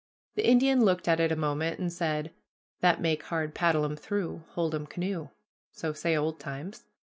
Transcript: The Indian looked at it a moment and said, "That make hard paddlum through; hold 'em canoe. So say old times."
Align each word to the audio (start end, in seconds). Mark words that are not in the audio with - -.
The 0.33 0.47
Indian 0.47 0.83
looked 0.83 1.07
at 1.07 1.19
it 1.19 1.31
a 1.31 1.35
moment 1.35 1.79
and 1.79 1.93
said, 1.93 2.31
"That 2.79 3.01
make 3.03 3.21
hard 3.25 3.53
paddlum 3.53 3.95
through; 3.95 4.43
hold 4.53 4.73
'em 4.73 4.87
canoe. 4.87 5.29
So 5.73 5.93
say 5.93 6.17
old 6.17 6.39
times." 6.39 6.85